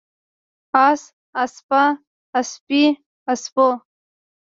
[0.85, 1.01] اس،
[1.43, 1.83] اسپه،
[2.39, 2.83] اسپې،
[3.31, 3.67] اسپو